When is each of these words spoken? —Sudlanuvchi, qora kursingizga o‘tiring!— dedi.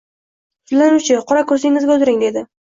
—Sudlanuvchi, 0.71 1.19
qora 1.33 1.45
kursingizga 1.53 1.97
o‘tiring!— 1.99 2.21
dedi. 2.29 2.47